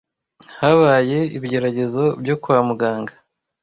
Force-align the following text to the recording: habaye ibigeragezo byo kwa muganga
habaye 0.59 1.19
ibigeragezo 1.37 2.03
byo 2.21 2.35
kwa 2.41 2.57
muganga 2.67 3.13